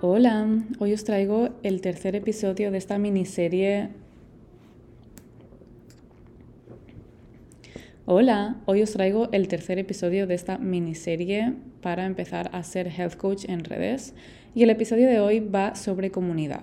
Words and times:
Hola, 0.00 0.46
hoy 0.78 0.92
os 0.92 1.02
traigo 1.02 1.48
el 1.64 1.80
tercer 1.80 2.14
episodio 2.14 2.70
de 2.70 2.78
esta 2.78 2.96
miniserie. 2.98 3.88
Hola, 8.06 8.60
hoy 8.66 8.82
os 8.82 8.92
traigo 8.92 9.28
el 9.32 9.48
tercer 9.48 9.80
episodio 9.80 10.28
de 10.28 10.34
esta 10.34 10.58
miniserie 10.58 11.54
para 11.82 12.06
empezar 12.06 12.50
a 12.52 12.62
ser 12.62 12.86
health 12.86 13.16
coach 13.16 13.46
en 13.48 13.64
redes 13.64 14.14
y 14.54 14.62
el 14.62 14.70
episodio 14.70 15.08
de 15.08 15.18
hoy 15.18 15.40
va 15.40 15.74
sobre 15.74 16.12
comunidad. 16.12 16.62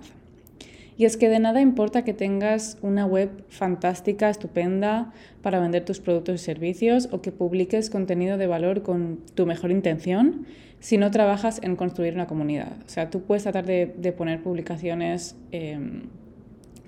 Y 0.96 1.06
es 1.06 1.16
que 1.16 1.28
de 1.28 1.38
nada 1.38 1.60
importa 1.60 2.04
que 2.04 2.12
tengas 2.12 2.78
una 2.82 3.06
web 3.06 3.44
fantástica, 3.48 4.28
estupenda 4.28 5.12
para 5.40 5.58
vender 5.58 5.84
tus 5.84 6.00
productos 6.00 6.34
y 6.40 6.44
servicios 6.44 7.08
o 7.12 7.22
que 7.22 7.32
publiques 7.32 7.88
contenido 7.88 8.36
de 8.36 8.46
valor 8.46 8.82
con 8.82 9.20
tu 9.34 9.46
mejor 9.46 9.70
intención 9.70 10.46
si 10.80 10.98
no 10.98 11.10
trabajas 11.10 11.60
en 11.62 11.76
construir 11.76 12.14
una 12.14 12.26
comunidad. 12.26 12.72
O 12.84 12.88
sea, 12.88 13.08
tú 13.08 13.22
puedes 13.22 13.44
tratar 13.44 13.64
de, 13.64 14.14
poner 14.16 14.42
publicaciones, 14.42 15.36
em, 15.52 16.08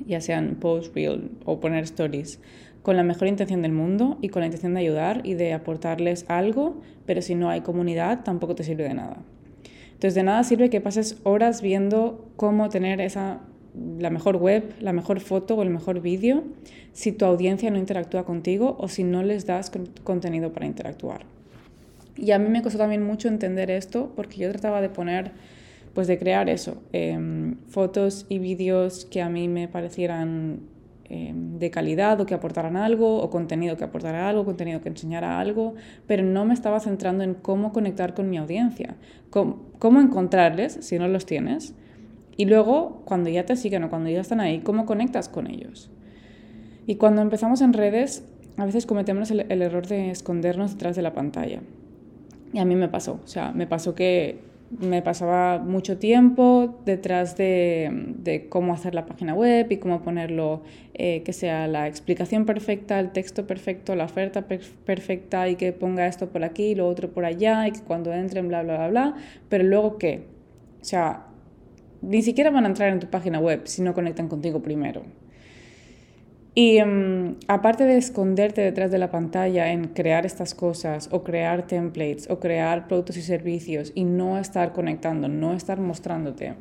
ya 0.07 0.21
sean 0.21 0.57
post, 0.57 0.95
reel 0.95 1.31
o 1.45 1.61
poner 1.61 1.85
stories, 1.85 2.41
con 2.83 2.97
la 2.97 3.03
mejor 3.03 3.29
intención 3.29 3.63
del 3.63 3.73
mundo 3.73 4.19
y 4.21 4.29
con 4.29 4.41
la 4.41 4.47
intención 4.47 4.75
de 4.75 4.81
ayudar 4.81 5.23
y 5.25 5.35
de 5.35 5.55
aportarles 5.55 6.27
algo, 6.29 6.83
pero 7.07 7.23
si 7.23 7.35
no 7.35 7.49
hay 7.49 7.63
comunidad 7.63 8.25
tampoco 8.25 8.55
te 8.55 8.65
sirve 8.65 8.83
de 8.83 8.95
nada. 8.95 9.23
Entonces 9.93 10.15
de 10.15 10.25
nada 10.25 10.45
sirve 10.45 10.69
que 10.69 10.83
pases 10.83 11.19
horas 11.23 11.63
viendo 11.63 12.29
cómo 12.37 12.69
tener 12.69 13.01
esa 13.01 13.41
la 13.99 14.11
mejor 14.11 14.37
web, 14.37 14.75
la 14.81 14.93
mejor 14.93 15.21
foto 15.21 15.57
o 15.57 15.63
el 15.63 15.71
mejor 15.71 16.01
vídeo 16.01 16.45
si 16.93 17.13
tu 17.13 17.25
audiencia 17.25 17.71
no 17.71 17.79
interactúa 17.79 18.25
contigo 18.25 18.77
o 18.79 18.89
si 18.89 19.03
no 19.03 19.23
les 19.23 19.47
das 19.47 19.73
contenido 20.05 20.53
para 20.53 20.67
interactuar. 20.67 21.23
Y 22.17 22.31
a 22.31 22.39
mí 22.39 22.49
me 22.49 22.63
costó 22.63 22.79
también 22.79 23.03
mucho 23.03 23.27
entender 23.29 23.71
esto 23.71 24.13
porque 24.15 24.39
yo 24.39 24.51
trataba 24.51 24.81
de 24.81 24.89
poner, 24.89 25.33
pues 25.93 26.07
de 26.07 26.19
crear 26.19 26.49
eso, 26.49 26.83
em, 26.93 27.57
fotos 27.69 28.27
y 28.29 28.39
vídeos 28.39 29.07
que 29.07 29.21
a 29.21 29.29
mí 29.29 29.49
me 29.49 29.67
parecieran 29.67 30.61
em, 31.11 31.59
de 31.59 31.71
calidad 31.71 32.19
o 32.21 32.27
que 32.27 32.35
aportaran 32.35 32.77
algo, 32.77 33.19
o 33.19 33.29
contenido 33.29 33.77
que 33.77 33.85
aportara 33.85 34.27
algo, 34.29 34.45
contenido 34.45 34.81
que 34.81 34.89
enseñara 34.89 35.39
algo, 35.39 35.75
pero 36.07 36.23
no 36.23 36.47
me 36.47 36.55
estaba 36.55 36.81
centrando 36.81 37.25
en 37.25 37.35
cómo 37.35 37.73
conectar 37.73 38.15
con 38.15 38.31
mi 38.31 38.39
audiencia, 38.39 38.97
cómo 39.31 40.01
encontrarles 40.01 40.79
si 40.81 40.99
no 40.99 41.07
los 41.07 41.27
tienes 41.27 41.75
y 42.37 42.47
luego, 42.47 43.03
cuando 43.05 43.31
ya 43.31 43.47
te 43.47 43.57
siguen 43.57 43.85
o 43.85 43.91
cuando 43.91 44.11
ya 44.11 44.21
están 44.21 44.41
ahí, 44.41 44.61
¿cómo 44.61 44.87
conectas 44.87 45.29
con 45.29 45.49
ellos? 45.49 45.91
Y 46.87 46.97
cuando 46.97 47.23
empezamos 47.23 47.61
en 47.61 47.73
redes, 47.73 48.25
a 48.57 48.65
veces 48.65 48.87
cometemos 48.87 49.31
el, 49.31 49.63
error 49.63 49.87
de 49.87 50.11
escondernos 50.11 50.73
detrás 50.73 50.97
de 50.97 51.03
la 51.03 51.13
pantalla. 51.13 51.61
Y 52.53 52.59
a 52.59 52.65
mí 52.65 52.75
me 52.75 52.89
pasó, 52.89 53.21
o 53.25 53.27
sea, 53.27 53.53
me 53.53 53.67
pasó 53.67 53.95
que 53.95 54.39
me 54.71 55.03
pasaba 55.03 55.59
mucho 55.59 55.99
tiempo 55.99 56.81
detrás 56.85 57.37
de, 57.37 58.47
cómo 58.49 58.73
hacer 58.73 58.95
la 58.95 59.07
página 59.07 59.35
web 59.35 59.71
y 59.71 59.77
cómo 59.77 60.03
ponerlo, 60.03 60.63
eh, 60.95 61.23
que 61.23 61.33
sea 61.33 61.69
la 61.69 61.87
explicación 61.87 62.45
perfecta, 62.47 62.99
el 62.99 63.13
texto 63.13 63.47
perfecto, 63.47 63.95
la 63.95 64.05
oferta 64.05 64.47
perfecta 64.85 65.49
y 65.49 65.57
que 65.57 65.73
ponga 65.73 66.07
esto 66.07 66.29
por 66.29 66.43
aquí 66.43 66.75
lo 66.75 66.89
otro 66.89 67.11
por 67.11 67.25
allá 67.25 67.69
y 67.69 67.73
que 67.73 67.81
cuando 67.81 68.13
entren 68.13 68.49
bla, 68.49 68.63
bla, 68.63 68.77
bla, 68.77 68.89
bla. 68.89 69.15
Pero 69.49 69.65
luego, 69.65 69.99
¿qué? 69.99 70.27
O 70.81 70.85
sea, 70.85 71.27
ni 72.09 72.23
siquiera 72.23 72.51
van 72.51 72.65
a 72.65 72.69
entrar 72.69 72.91
en 72.93 73.01
tu 73.01 73.09
página 73.09 73.39
web 73.41 73.63
si 73.65 73.83
no 73.83 73.95
conectan 73.95 74.29
contigo 74.29 74.63
primero. 74.63 75.03
Y 76.55 76.79
em, 76.79 77.35
aparte 77.49 77.85
de 77.85 77.97
esconderte 77.97 78.61
detrás 78.61 78.93
de 78.93 78.99
la 78.99 79.11
pantalla 79.11 79.73
en 79.73 79.89
crear 79.89 80.25
estas 80.25 80.55
cosas 80.55 81.09
o 81.11 81.25
crear 81.25 81.67
templates 81.67 82.31
o 82.31 82.39
crear 82.39 82.87
productos 82.87 83.17
y 83.17 83.23
servicios 83.23 83.91
y 83.95 84.05
no 84.05 84.39
estar 84.39 84.73
conectando, 84.73 85.27
no 85.29 85.53
estar 85.53 85.81
mostrándote, 85.81 86.55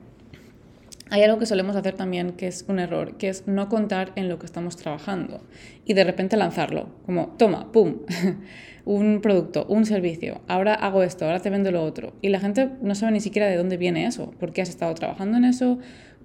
hay 1.13 1.21
algo 1.21 1.37
que 1.37 1.45
solemos 1.45 1.75
hacer 1.75 1.93
también 1.93 2.31
que 2.31 2.47
es 2.47 2.65
un 2.67 2.79
error, 2.79 3.17
que 3.17 3.29
es 3.29 3.47
no 3.47 3.69
contar 3.69 4.13
en 4.15 4.29
lo 4.29 4.39
que 4.39 4.47
estamos 4.47 4.77
trabajando 4.77 5.43
y 5.85 5.93
de 5.93 6.03
repente 6.03 6.37
lanzarlo, 6.37 6.89
como, 7.05 7.35
toma, 7.37 7.71
¡pum! 7.71 7.97
un 8.85 9.21
producto, 9.21 9.67
un 9.69 9.85
servicio, 9.85 10.41
ahora 10.47 10.73
hago 10.73 11.03
esto, 11.03 11.25
ahora 11.25 11.39
te 11.39 11.51
vendo 11.51 11.69
lo 11.69 11.83
otro. 11.83 12.13
Y 12.23 12.29
la 12.29 12.39
gente 12.39 12.67
no 12.81 12.95
sabe 12.95 13.11
ni 13.11 13.19
siquiera 13.19 13.47
de 13.47 13.57
dónde 13.57 13.77
viene 13.77 14.07
eso, 14.07 14.31
por 14.39 14.53
qué 14.53 14.63
has 14.63 14.69
estado 14.69 14.91
trabajando 14.95 15.37
en 15.37 15.45
eso, 15.45 15.77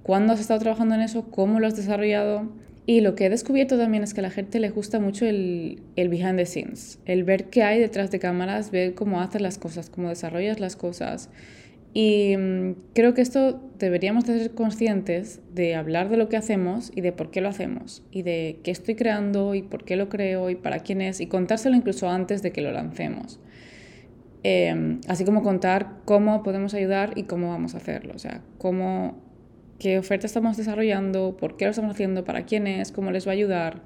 cuándo 0.02 0.32
has 0.32 0.40
estado 0.40 0.58
trabajando 0.58 0.94
en 0.94 1.02
eso, 1.02 1.30
cómo 1.30 1.60
lo 1.60 1.66
has 1.66 1.76
desarrollado. 1.76 2.50
Y 2.86 3.02
lo 3.02 3.14
que 3.14 3.26
he 3.26 3.28
descubierto 3.28 3.76
también 3.76 4.04
es 4.04 4.14
que 4.14 4.20
a 4.20 4.22
la 4.22 4.30
gente 4.30 4.58
le 4.58 4.70
gusta 4.70 5.00
mucho 5.00 5.26
el, 5.26 5.82
el 5.96 6.08
behind 6.08 6.38
the 6.38 6.46
scenes, 6.46 6.98
el 7.04 7.24
ver 7.24 7.50
qué 7.50 7.62
hay 7.62 7.78
detrás 7.78 8.10
de 8.10 8.20
cámaras, 8.20 8.70
ver 8.70 8.94
cómo 8.94 9.20
haces 9.20 9.42
las 9.42 9.58
cosas, 9.58 9.90
cómo 9.90 10.08
desarrollas 10.08 10.60
las 10.60 10.76
cosas. 10.76 11.28
Y 12.00 12.36
mm, 12.36 12.74
creo 12.94 13.12
que 13.12 13.22
esto 13.22 13.60
deberíamos 13.76 14.24
de 14.24 14.38
ser 14.38 14.54
conscientes 14.54 15.40
de 15.52 15.74
hablar 15.74 16.10
de 16.10 16.16
lo 16.16 16.28
que 16.28 16.36
hacemos 16.36 16.92
y 16.94 17.00
de 17.00 17.10
por 17.10 17.32
qué 17.32 17.40
lo 17.40 17.48
hacemos, 17.48 18.04
y 18.12 18.22
de 18.22 18.60
qué 18.62 18.70
estoy 18.70 18.94
creando 18.94 19.56
y 19.56 19.62
por 19.62 19.84
qué 19.84 19.96
lo 19.96 20.08
creo 20.08 20.48
y 20.48 20.54
para 20.54 20.78
quién 20.78 21.00
es, 21.00 21.20
y 21.20 21.26
contárselo 21.26 21.74
incluso 21.74 22.08
antes 22.08 22.40
de 22.40 22.52
que 22.52 22.60
lo 22.60 22.70
lancemos. 22.70 23.40
Em, 24.44 25.00
así 25.08 25.24
como 25.24 25.42
contar 25.42 25.96
cómo 26.04 26.44
podemos 26.44 26.72
ayudar 26.72 27.14
y 27.16 27.24
cómo 27.24 27.48
vamos 27.48 27.74
a 27.74 27.78
hacerlo, 27.78 28.12
o 28.14 28.20
sea, 28.20 28.42
cómo, 28.58 29.20
qué 29.80 29.98
oferta 29.98 30.28
estamos 30.28 30.56
desarrollando, 30.56 31.36
por 31.36 31.56
qué 31.56 31.64
lo 31.64 31.72
estamos 31.72 31.90
haciendo, 31.90 32.24
para 32.24 32.44
quién 32.44 32.68
es, 32.68 32.92
cómo 32.92 33.10
les 33.10 33.26
va 33.26 33.32
a 33.32 33.34
ayudar. 33.34 33.82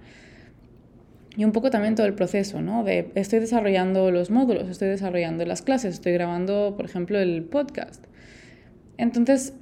Y 1.37 1.45
un 1.45 1.53
poco 1.53 1.71
también 1.71 1.95
todo 1.95 2.07
el 2.07 2.15
proceso, 2.15 2.61
¿no? 2.61 2.85
De 2.85 3.11
estoy 3.15 3.39
desarrollando 3.39 4.11
los 4.11 4.31
módulos, 4.31 4.69
estoy 4.69 4.89
desarrollando 4.89 5.47
las 5.47 5.63
clases, 5.63 5.95
estoy 5.95 6.13
grabando, 6.13 6.75
por 6.77 6.85
ejemplo, 6.85 7.19
el 7.19 7.43
podcast. 7.45 8.05
Entonces, 8.99 9.55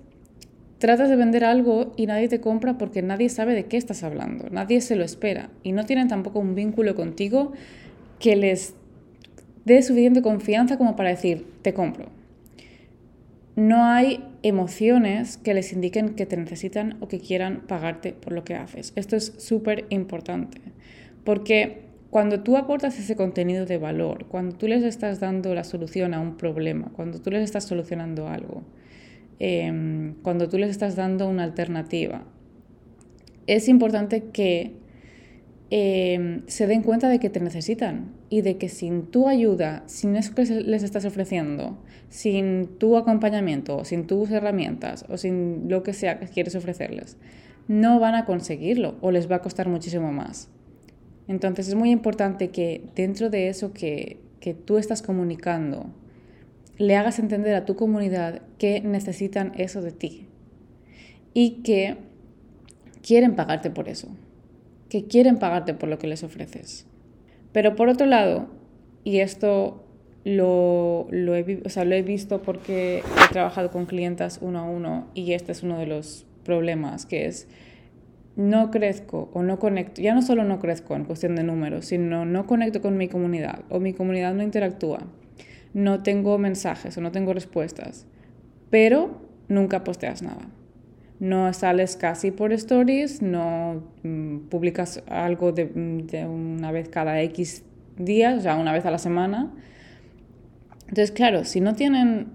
tratas 0.78 1.08
de 1.08 1.16
vender 1.16 1.44
algo 1.44 1.92
y 1.96 2.06
nadie 2.06 2.28
te 2.28 2.40
compra 2.40 2.76
porque 2.76 3.02
nadie 3.02 3.28
sabe 3.28 3.54
de 3.54 3.66
qué 3.66 3.76
estás 3.76 4.02
hablando, 4.02 4.48
nadie 4.50 4.80
se 4.80 4.96
lo 4.96 5.04
espera 5.04 5.50
y 5.62 5.72
no 5.72 5.84
tienen 5.84 6.08
tampoco 6.08 6.40
un 6.40 6.54
vínculo 6.54 6.96
contigo 6.96 7.52
que 8.18 8.34
les 8.34 8.74
dé 9.64 9.82
suficiente 9.82 10.22
confianza 10.22 10.76
como 10.76 10.96
para 10.96 11.10
decir, 11.10 11.46
te 11.62 11.74
compro. 11.74 12.06
No 13.56 13.84
hay 13.84 14.24
emociones 14.42 15.36
que 15.36 15.54
les 15.54 15.72
indiquen 15.72 16.14
que 16.14 16.24
te 16.24 16.36
necesitan 16.36 16.96
o 17.00 17.08
que 17.08 17.20
quieran 17.20 17.62
pagarte 17.66 18.12
por 18.12 18.32
lo 18.32 18.42
que 18.42 18.54
haces. 18.54 18.92
Esto 18.96 19.16
es 19.16 19.34
súper 19.38 19.84
importante. 19.90 20.60
Porque 21.24 21.90
cuando 22.10 22.40
tú 22.42 22.56
aportas 22.56 22.98
ese 22.98 23.14
contenido 23.14 23.66
de 23.66 23.78
valor, 23.78 24.26
cuando 24.26 24.56
tú 24.56 24.66
les 24.66 24.82
estás 24.82 25.20
dando 25.20 25.54
la 25.54 25.62
solución 25.62 26.12
a 26.12 26.20
un 26.20 26.36
problema, 26.36 26.90
cuando 26.94 27.20
tú 27.20 27.30
les 27.30 27.42
estás 27.42 27.64
solucionando 27.64 28.28
algo, 28.28 28.64
em, 29.38 30.14
cuando 30.22 30.48
tú 30.48 30.58
les 30.58 30.70
estás 30.70 30.96
dando 30.96 31.28
una 31.28 31.44
alternativa, 31.44 32.24
es 33.46 33.68
importante 33.68 34.24
que 34.32 34.78
em, 35.72 36.42
se 36.48 36.66
den 36.66 36.82
cuenta 36.82 37.08
de 37.08 37.20
que 37.20 37.30
te 37.30 37.38
necesitan 37.38 38.12
y 38.28 38.40
de 38.40 38.56
que 38.58 38.68
sin 38.68 39.06
tu 39.06 39.28
ayuda, 39.28 39.84
sin 39.86 40.16
eso 40.16 40.34
que 40.34 40.44
les 40.44 40.82
estás 40.82 41.04
ofreciendo, 41.04 41.78
sin 42.08 42.66
tu 42.78 42.96
acompañamiento, 42.96 43.84
sin 43.84 44.08
tus 44.08 44.32
herramientas 44.32 45.04
o 45.08 45.16
sin 45.16 45.68
lo 45.68 45.84
que 45.84 45.92
sea 45.92 46.18
que 46.18 46.26
quieres 46.26 46.56
ofrecerles, 46.56 47.18
no 47.68 48.00
van 48.00 48.16
a 48.16 48.24
conseguirlo 48.24 48.96
o 49.00 49.12
les 49.12 49.30
va 49.30 49.36
a 49.36 49.42
costar 49.42 49.68
muchísimo 49.68 50.10
más. 50.12 50.50
Entonces 51.30 51.68
es 51.68 51.76
muy 51.76 51.92
importante 51.92 52.48
que 52.48 52.82
dentro 52.96 53.30
de 53.30 53.48
eso 53.48 53.72
que, 53.72 54.18
tú 54.64 54.78
estás 54.78 55.00
comunicando, 55.00 55.86
le 56.76 56.96
hagas 56.96 57.20
entender 57.20 57.54
a 57.54 57.64
tu 57.64 57.76
comunidad 57.76 58.42
que 58.58 58.80
necesitan 58.80 59.52
eso 59.56 59.80
de 59.80 59.92
ti 59.92 60.26
y 61.32 61.62
que 61.62 61.98
quieren 63.00 63.36
pagarte 63.36 63.70
por 63.70 63.88
eso, 63.88 64.08
que 64.88 65.04
quieren 65.04 65.38
pagarte 65.38 65.72
por 65.72 65.88
lo 65.88 66.00
que 66.00 66.08
les 66.08 66.24
ofreces. 66.24 66.84
Pero 67.52 67.76
por 67.76 67.88
otro 67.88 68.06
lado, 68.06 68.48
y 69.04 69.20
esto 69.20 69.84
lo, 70.24 71.06
lo, 71.12 71.36
he, 71.36 71.62
lo 71.62 71.94
he 71.94 72.02
visto 72.02 72.42
porque 72.42 73.04
he 73.04 73.32
trabajado 73.32 73.70
con 73.70 73.86
clientas 73.86 74.40
uno 74.42 74.58
a 74.58 74.64
uno 74.64 75.06
y 75.14 75.34
este 75.34 75.52
es 75.52 75.62
uno 75.62 75.78
de 75.78 75.86
los 75.86 76.26
problemas, 76.42 77.06
que 77.06 77.26
es 77.26 77.46
no 78.36 78.70
crezco 78.70 79.30
o 79.32 79.42
no 79.42 79.58
conecto, 79.58 80.00
ya 80.00 80.14
no 80.14 80.22
solo 80.22 80.44
no 80.44 80.58
crezco 80.58 80.94
en 80.94 81.04
cuestión 81.04 81.36
de 81.36 81.42
números, 81.42 81.86
sino 81.86 82.24
no 82.24 82.46
conecto 82.46 82.80
con 82.80 82.96
mi 82.96 83.08
comunidad 83.08 83.64
o 83.68 83.80
mi 83.80 83.92
comunidad 83.92 84.34
no 84.34 84.42
interactúa, 84.42 85.00
no 85.74 86.02
tengo 86.02 86.38
mensajes 86.38 86.96
o 86.96 87.00
no 87.00 87.12
tengo 87.12 87.32
respuestas, 87.32 88.06
pero 88.70 89.20
nunca 89.48 89.84
posteas 89.84 90.22
nada. 90.22 90.48
No 91.18 91.52
sales 91.52 91.96
casi 91.96 92.30
por 92.30 92.52
stories, 92.52 93.20
no 93.20 93.82
mm, 94.02 94.48
publicas 94.48 95.02
algo 95.06 95.52
de, 95.52 95.66
de, 95.66 96.26
una 96.26 96.72
vez 96.72 96.88
cada 96.88 97.20
X 97.22 97.62
días, 97.98 98.38
o 98.38 98.40
sea, 98.40 98.56
una 98.56 98.72
vez 98.72 98.86
a 98.86 98.90
la 98.90 98.98
semana. 98.98 99.52
Entonces, 100.88 101.12
claro, 101.12 101.44
si 101.44 101.60
no 101.60 101.74
tienen 101.74 102.28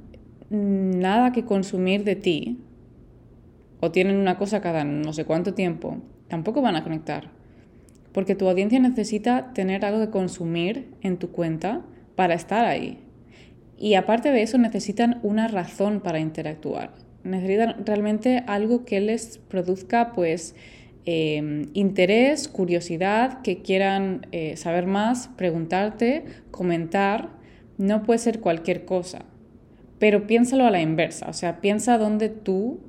nada 0.49 1.31
que 1.31 1.45
consumir 1.45 2.03
de 2.03 2.15
ti, 2.15 2.59
o 3.85 3.91
tienen 3.91 4.17
una 4.17 4.37
cosa 4.37 4.61
cada 4.61 4.83
no 4.83 5.13
sé 5.13 5.25
cuánto 5.25 5.53
tiempo, 5.53 5.97
tampoco 6.27 6.61
van 6.61 6.75
a 6.75 6.83
conectar. 6.83 7.31
porque 8.13 8.33
tu 8.33 8.47
audiencia 8.47 8.79
necesita 8.79 9.51
tener 9.53 9.83
algo 9.83 9.99
que 9.99 10.09
consumir 10.09 10.87
en 11.01 11.17
tu 11.17 11.31
cuenta 11.31 11.81
para 12.15 12.33
estar 12.33 12.63
ahí. 12.63 12.99
Y 13.77 13.95
aparte 13.95 14.31
de 14.31 14.41
eso, 14.41 14.57
necesitan 14.57 15.19
una 15.21 15.49
razón 15.49 15.99
para 15.99 16.21
interactuar. 16.21 16.93
Necesitan 17.25 17.85
realmente 17.85 18.41
algo 18.47 18.85
que 18.85 19.01
les 19.01 19.37
produzca, 19.49 20.13
pues, 20.13 20.55
em, 21.05 21.65
interés, 21.73 22.47
curiosidad, 22.47 23.41
que 23.41 23.61
quieran 23.61 24.27
eh, 24.31 24.55
saber 24.55 24.87
más, 24.87 25.27
preguntarte, 25.35 26.23
comentar. 26.51 27.31
No 27.77 28.03
puede 28.03 28.19
ser 28.19 28.39
cualquier 28.39 28.85
cosa. 28.85 29.25
Pero 29.99 30.25
piénsalo 30.25 30.65
a 30.65 30.71
la 30.71 30.81
inversa, 30.81 31.27
o 31.29 31.33
sea, 31.33 31.59
piensa 31.59 31.97
dónde 31.97 32.29
tú 32.29 32.79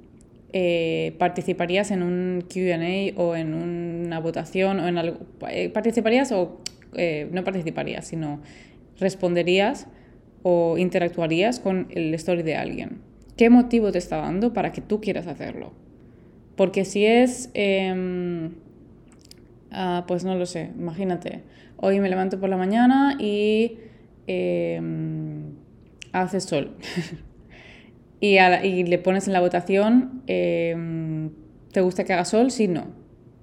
eh, 0.59 1.15
participarías 1.19 1.91
en 1.91 2.03
un 2.03 2.43
QA 2.49 3.21
o 3.23 3.37
en 3.37 3.53
una 3.53 4.21
votación 4.21 4.81
o 4.81 4.89
en 4.89 4.97
algo. 4.97 5.19
Eh, 5.51 5.69
¿Participarías 5.69 6.33
o 6.33 6.63
no 7.31 7.45
participarías, 7.45 8.07
sino 8.07 8.41
responderías 8.99 9.87
o 10.43 10.79
interactuarías 10.79 11.61
con 11.61 11.89
el 11.91 12.15
story 12.15 12.43
de 12.43 12.57
alguien? 12.57 13.03
¿Qué 13.37 13.51
motivo 13.51 13.93
te 13.93 13.99
está 13.99 14.17
dando 14.17 14.55
para 14.55 14.73
que 14.73 14.81
tú 14.81 15.03
quieras 15.03 15.27
hacerlo? 15.27 15.75
Porque 16.57 16.87
si 16.87 17.05
es, 17.05 17.51
em, 17.53 18.53
ah, 19.71 20.05
pues 20.09 20.25
no 20.25 20.37
lo 20.37 20.47
sé, 20.47 20.71
imagínate, 20.79 21.43
hoy 21.77 22.01
me 22.01 22.09
levanto 22.09 22.41
por 22.41 22.49
la 22.49 22.57
mañana 22.57 23.19
y 23.21 23.77
em, 24.27 25.53
hace 26.13 26.41
sol. 26.41 26.79
y, 28.21 28.85
le 28.85 28.99
pones 28.99 29.27
en 29.27 29.33
la 29.33 29.41
votación, 29.41 30.23
em, 30.27 31.31
¿te 31.73 31.81
gusta 31.81 32.05
que 32.05 32.13
haga 32.13 32.25
sol? 32.25 32.51
Sí, 32.51 32.69
no. 32.69 32.83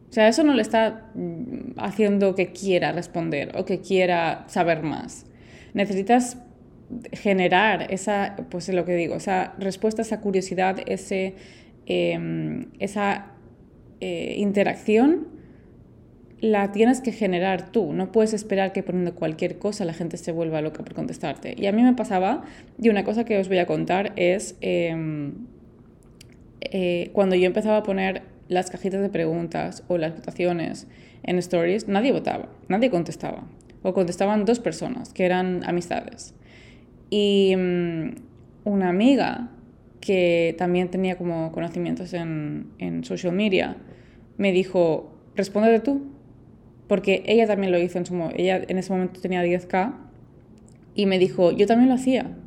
O 0.10 0.14
sea, 0.14 0.28
eso 0.28 0.44
no 0.44 0.54
le 0.54 0.62
está 0.62 1.12
mm, 1.16 1.78
haciendo 1.78 2.36
que 2.36 2.52
quiera 2.52 2.92
responder 2.92 3.52
o 3.56 3.66
que 3.66 3.82
quiera 3.82 4.46
saber 4.48 4.84
más. 4.84 5.26
Necesitas 5.74 6.38
generar 7.12 7.92
esa, 7.92 8.36
pues 8.50 8.70
lo 8.70 8.86
que 8.86 8.96
digo, 8.96 9.16
esa 9.16 9.54
respuesta, 9.58 10.02
esa 10.02 10.22
curiosidad, 10.22 10.78
ese, 10.86 11.36
em, 11.86 12.68
esa 12.80 13.32
eh, 14.02 14.36
interacción, 14.38 15.28
la 16.44 16.74
tienes 16.74 17.00
que 17.00 17.14
generar 17.14 17.72
tú. 17.72 17.94
No 17.94 18.12
puedes 18.12 18.34
esperar 18.34 18.74
que 18.74 18.84
poniendo 18.84 19.16
cualquier 19.16 19.60
cosa 19.60 19.86
la 19.86 19.94
gente 19.94 20.18
se 20.18 20.34
vuelva 20.34 20.62
loca 20.62 20.84
por 20.84 20.94
contestarte. 20.94 21.56
Y 21.58 21.68
a 21.68 21.72
mí 21.72 21.82
me 21.82 21.94
pasaba, 21.94 22.44
y 22.78 22.90
una 22.90 23.06
cosa 23.06 23.24
que 23.24 23.38
os 23.38 23.48
voy 23.48 23.60
a 23.60 23.66
contar 23.66 24.12
es 24.18 24.58
em, 24.60 25.36
eh, 26.60 27.12
cuando 27.14 27.38
yo 27.38 27.46
empezaba 27.46 27.78
a 27.78 27.84
poner 27.84 28.24
las 28.50 28.70
cajitas 28.70 29.02
de 29.02 29.08
preguntas 29.08 29.86
o 29.88 29.98
las 29.98 30.14
votaciones 30.14 30.86
en 31.24 31.38
stories, 31.38 31.88
nadie 31.88 32.12
votaba, 32.12 32.50
nadie 32.68 32.90
contestaba. 32.90 33.46
O 33.82 33.94
contestaban 33.94 34.44
dos 34.44 34.60
personas, 34.60 35.14
que 35.14 35.24
eran 35.24 35.64
amistades. 35.64 36.36
Y 37.10 37.56
mm, 37.56 38.16
una 38.66 38.90
amiga 38.90 39.50
que 40.02 40.56
también 40.58 40.90
tenía 40.90 41.18
como 41.18 41.54
conocimientos 41.54 42.14
en, 42.14 42.68
en 42.80 43.06
social 43.06 43.32
media 43.32 43.78
me 44.36 44.52
dijo, 44.52 45.10
respóndete 45.38 45.80
tú, 45.80 46.13
porque 46.94 47.24
ella 47.26 47.48
también 47.48 47.72
lo 47.72 47.80
hizo 47.80 47.98
en 47.98 48.06
su 48.06 48.14
ella 48.36 48.62
en 48.68 48.78
ese 48.78 48.94
momento 48.94 49.20
tenía 49.20 49.44
10k 49.44 49.96
y 50.94 51.08
me 51.08 51.18
dijo, 51.18 51.52
yo 51.52 51.66
también 51.66 51.90
lo 51.90 51.96
hacía. 51.96 52.38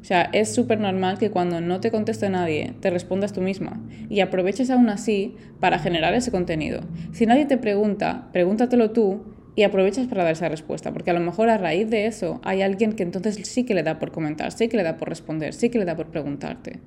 O 0.00 0.04
sea, 0.04 0.30
es 0.32 0.54
súper 0.54 0.78
normal 0.78 1.18
que 1.18 1.32
cuando 1.32 1.60
no 1.60 1.80
te 1.80 1.90
conteste 1.90 2.30
nadie, 2.30 2.72
te 2.78 2.90
respondas 2.90 3.32
tú 3.32 3.40
misma 3.40 3.82
y 4.08 4.20
aproveches 4.20 4.70
aún 4.70 4.90
así 4.90 5.34
para 5.58 5.80
generar 5.80 6.14
ese 6.14 6.30
contenido. 6.30 6.82
Si 7.10 7.26
nadie 7.26 7.46
te 7.46 7.56
pregunta, 7.56 8.28
pregúntatelo 8.30 8.92
tú 8.92 9.24
y 9.56 9.64
aprovechas 9.64 10.06
para 10.06 10.22
dar 10.22 10.34
esa 10.34 10.48
respuesta, 10.48 10.92
porque 10.92 11.10
a 11.10 11.14
lo 11.14 11.18
mejor 11.18 11.48
a 11.48 11.58
raíz 11.58 11.90
de 11.90 12.06
eso 12.06 12.40
hay 12.44 12.62
alguien 12.62 12.92
que 12.92 13.02
entonces 13.02 13.40
sí 13.42 13.64
que 13.64 13.74
le 13.74 13.82
da 13.82 13.98
por 13.98 14.12
comentar, 14.12 14.52
sí 14.52 14.68
que 14.68 14.76
le 14.76 14.84
da 14.84 14.98
por 14.98 15.08
responder, 15.08 15.52
sí 15.52 15.68
que 15.68 15.80
le 15.80 15.84
da 15.84 15.96
por 15.96 16.06
preguntarte. 16.12 16.78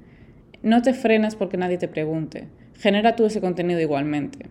No 0.64 0.82
te 0.82 0.94
frenes 0.94 1.36
porque 1.36 1.58
nadie 1.58 1.78
te 1.78 1.90
pregunte, 1.90 2.48
genera 2.78 3.18
tú 3.18 3.26
ese 3.26 3.42
contenido 3.42 3.82
igualmente. 3.82 4.46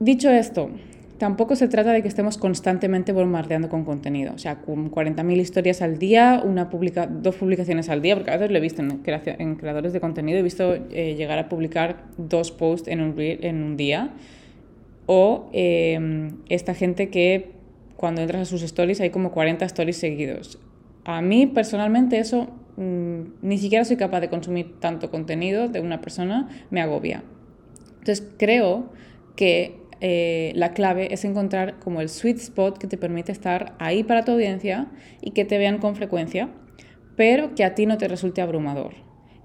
Dicho 0.00 0.30
esto, 0.30 0.68
tampoco 1.18 1.56
se 1.56 1.68
trata 1.68 1.92
de 1.92 2.02
que 2.02 2.08
estemos 2.08 2.38
constantemente 2.38 3.12
bombardeando 3.12 3.68
con 3.68 3.84
contenido, 3.84 4.32
o 4.34 4.38
sea, 4.38 4.56
con 4.56 4.90
40.000 4.90 5.40
historias 5.40 5.82
al 5.82 5.98
día, 5.98 6.42
una 6.44 6.68
publica 6.70 7.06
dos 7.06 7.36
publicaciones 7.36 7.88
al 7.88 8.02
día, 8.02 8.16
porque 8.16 8.30
a 8.30 8.34
veces 8.34 8.50
lo 8.50 8.58
he 8.58 8.60
visto 8.60 8.82
en, 8.82 9.56
creadores 9.56 9.92
de 9.92 10.00
contenido, 10.00 10.38
he 10.38 10.42
visto 10.42 10.74
eh, 10.74 11.14
llegar 11.16 11.38
a 11.38 11.48
publicar 11.48 12.04
dos 12.18 12.50
posts 12.50 12.88
en 12.88 13.00
un, 13.00 13.14
en 13.18 13.62
un 13.62 13.76
día 13.76 14.12
o 15.06 15.48
em, 15.52 16.38
esta 16.48 16.74
gente 16.74 17.10
que 17.10 17.52
cuando 17.96 18.20
entras 18.22 18.42
a 18.42 18.44
sus 18.44 18.62
stories 18.62 19.00
hay 19.00 19.10
como 19.10 19.30
40 19.30 19.64
stories 19.64 19.96
seguidos. 19.96 20.58
A 21.04 21.20
mí 21.22 21.46
personalmente 21.46 22.18
eso 22.18 22.48
mm, 22.76 23.20
ni 23.42 23.58
siquiera 23.58 23.84
soy 23.84 23.96
capaz 23.96 24.20
de 24.20 24.28
consumir 24.28 24.80
tanto 24.80 25.10
contenido 25.10 25.68
de 25.68 25.80
una 25.80 26.00
persona, 26.00 26.48
me 26.70 26.80
agobia. 26.80 27.24
Entonces 27.98 28.26
creo 28.38 28.90
que 29.36 29.81
eh, 30.04 30.50
la 30.56 30.72
clave 30.72 31.14
es 31.14 31.24
encontrar 31.24 31.78
como 31.78 32.00
el 32.00 32.08
sweet 32.08 32.38
spot 32.38 32.76
que 32.76 32.88
te 32.88 32.98
permite 32.98 33.30
estar 33.30 33.76
ahí 33.78 34.02
para 34.02 34.24
tu 34.24 34.32
audiencia 34.32 34.88
y 35.20 35.30
que 35.30 35.44
te 35.44 35.58
vean 35.58 35.78
con 35.78 35.94
frecuencia, 35.94 36.48
pero 37.14 37.54
que 37.54 37.62
a 37.62 37.76
ti 37.76 37.86
no 37.86 37.98
te 37.98 38.08
resulte 38.08 38.42
abrumador. 38.42 38.94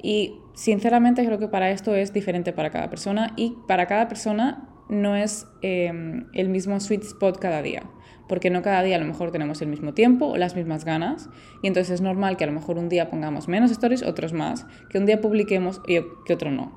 Y 0.01 0.33
sinceramente 0.55 1.23
creo 1.23 1.37
que 1.37 1.47
para 1.47 1.69
esto 1.69 1.93
es 1.93 2.11
diferente 2.11 2.53
para 2.53 2.71
cada 2.71 2.89
persona 2.89 3.33
y 3.35 3.53
para 3.67 3.85
cada 3.85 4.07
persona 4.07 4.67
no 4.89 5.15
es 5.15 5.45
em, 5.61 6.25
el 6.33 6.49
mismo 6.49 6.79
sweet 6.79 7.03
spot 7.03 7.37
cada 7.37 7.61
día, 7.61 7.83
porque 8.27 8.49
no 8.49 8.63
cada 8.63 8.81
día 8.81 8.95
a 8.95 8.99
lo 8.99 9.05
mejor 9.05 9.29
tenemos 9.29 9.61
el 9.61 9.67
mismo 9.67 9.93
tiempo 9.93 10.25
o 10.25 10.37
las 10.37 10.55
mismas 10.55 10.85
ganas, 10.85 11.29
y 11.61 11.67
entonces 11.67 11.93
es 11.93 12.01
normal 12.01 12.35
que 12.35 12.45
a 12.45 12.47
lo 12.47 12.53
mejor 12.53 12.79
un 12.79 12.89
día 12.89 13.11
pongamos 13.11 13.47
menos 13.47 13.69
stories, 13.69 14.01
otros 14.01 14.33
más, 14.33 14.65
que 14.89 14.97
un 14.97 15.05
día 15.05 15.21
publiquemos 15.21 15.81
y 15.87 15.99
que 16.25 16.33
otro 16.33 16.49
no. 16.49 16.71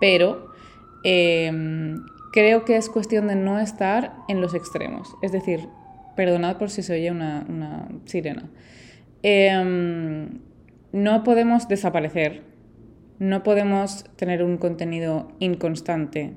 Pero 0.00 0.50
em, 1.04 2.00
creo 2.32 2.64
que 2.64 2.76
es 2.76 2.88
cuestión 2.88 3.26
de 3.26 3.36
no 3.36 3.58
estar 3.58 4.14
en 4.28 4.40
los 4.40 4.54
extremos, 4.54 5.16
es 5.22 5.32
decir, 5.32 5.68
perdonad 6.16 6.58
por 6.58 6.70
si 6.70 6.82
se 6.82 6.94
oye 6.94 7.10
una, 7.10 7.88
sirena. 8.04 8.50
Em, 9.22 10.40
no 10.92 11.24
podemos 11.24 11.68
desaparecer, 11.68 12.42
no 13.18 13.42
podemos 13.42 14.04
tener 14.16 14.42
un 14.42 14.56
contenido 14.56 15.28
inconstante. 15.38 16.32